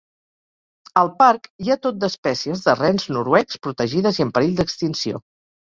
[1.01, 5.25] Al parc hi ha tot d'espècies de rens noruecs protegides i en perill d'extinció.